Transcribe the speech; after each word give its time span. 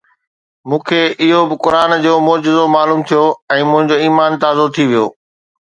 مون 0.69 0.79
کي 0.87 1.01
اهو 1.25 1.39
به 1.49 1.55
قرآن 1.65 1.91
جو 2.05 2.13
معجزو 2.27 2.65
معلوم 2.75 3.01
ٿيو 3.09 3.23
۽ 3.55 3.61
منهنجو 3.71 3.95
ايمان 4.05 4.31
تازو 4.45 4.65
ٿي 4.75 4.83
ويو 4.93 5.05